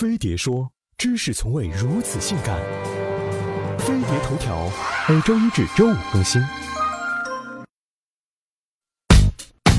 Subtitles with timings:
[0.00, 2.58] 飞碟说：“知识从未如此性感。”
[3.80, 4.66] 飞碟头条，
[5.06, 6.40] 每周一至周五更新。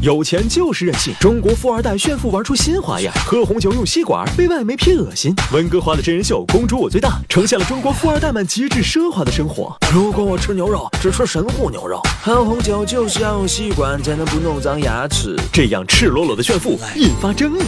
[0.00, 5.34] 有钱就是任性，中国富二代炫富玩出新花样，喝红酒用吸管被外媒批恶心。
[5.52, 9.76] 温哥华的真人秀《公主我最大》呈现了中国富二代们极致奢华的生活。
[9.92, 12.00] 如果我吃牛肉，只吃神户牛肉。
[12.22, 15.38] 喝红酒就是要用吸管才能不弄脏牙齿。
[15.52, 17.62] 这样赤裸裸的炫富引发争议。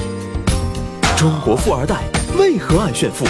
[1.19, 2.05] 中国富二代
[2.39, 3.27] 为何爱炫富？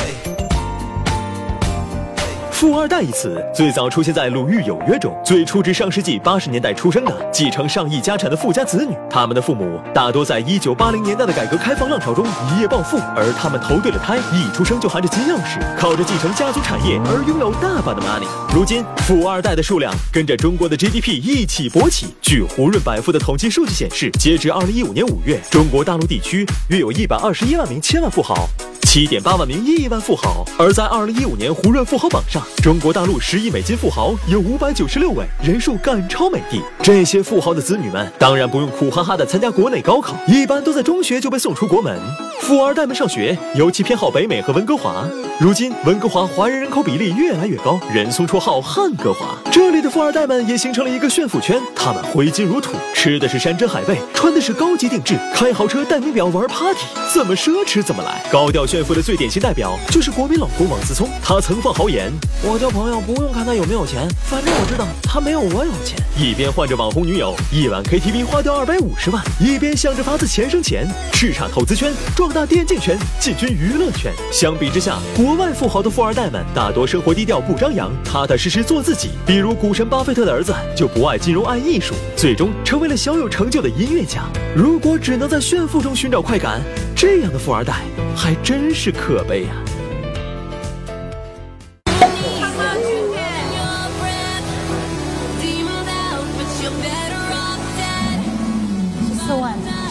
[2.59, 18.27] 富二代一词最早出现在《鲁豫有约》中，最初指上世纪八十年代出生的继承上亿家产的富家子女，他们的父母大多在一九八零年代的改革开放浪潮中一夜暴富，而他们投对了胎，一出生就含着金钥匙，靠着继承家族产业而拥有大把的 money。
[18.53, 22.09] 如今，富二代的数量跟着中国的 GDP 一起勃起。
[22.21, 28.49] 据胡润百富的统计数据显示，截至二零一五年五月，中国大陆地区约有一百二十一万名千万富豪。
[28.89, 36.63] 七点八万名亿万富豪，而在二零一五年胡润富豪榜上，中国大陆十亿美金富豪有五百九十六位，人数赶超美帝。
[36.83, 42.01] 这些富豪的子女们当然不用苦哈哈的参加国内高考，一般都在中学就被送出国门。
[42.49, 45.07] 富二代们上学尤其偏好北美和温哥华。
[45.39, 49.37] 如今温哥华华人人口比例越来越高，人送绰号“汉哥华”。
[49.53, 58.83] 这里的富二代们也形成了一个炫富圈，他们挥金如土，吃的是山珍海味，穿的是高级定制，开豪车戴名表玩 party，怎么奢侈怎么来，高调炫。
[58.83, 62.11] 富的最典型代表就是国民老公王思聪，他曾放豪言
[62.43, 74.13] ：“我交朋友不用看他有没有钱，反正我知道他没有我有钱。”一边换着网红女友，一晚 KTV 花掉二百五十万，一边想着法子钱生钱，叱咤投资圈，壮大电竞圈，进军娱乐圈。
[74.33, 79.11] 相比之下，国外富豪的富二代们大多生活低调，不张扬，踏踏实实做自己。
[79.27, 84.23] 比如股神巴菲特的儿子就不爱金融，爱艺术，最终成为了小有成就的音乐家。
[84.55, 86.61] 如果只能在炫富中寻找快感，
[86.97, 87.83] 这样的富二代
[88.17, 89.55] 还真是可悲啊！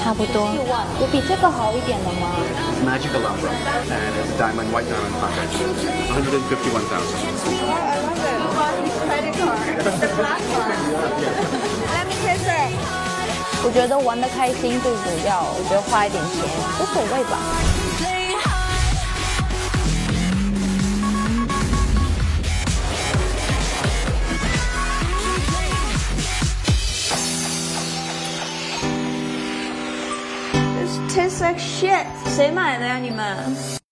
[0.07, 0.47] 差不多。
[1.01, 2.31] 有比这个好一点的吗
[2.85, 3.51] Magical Umbra
[3.91, 5.59] and it's diamond white diamond package.
[6.07, 6.87] 151,000.
[11.91, 12.71] Let me kiss her.
[13.65, 16.39] 我觉得玩的开心最主要，我觉得花一点钱
[16.79, 17.37] 无所谓吧。
[31.16, 32.06] tastes like shit.
[32.34, 32.96] 谁买的呀？
[32.98, 33.82] 你们？